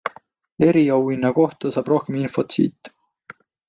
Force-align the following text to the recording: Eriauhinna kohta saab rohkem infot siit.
Eriauhinna 0.67 1.33
kohta 1.41 1.73
saab 1.79 1.95
rohkem 1.95 2.21
infot 2.25 2.61
siit. 2.61 2.95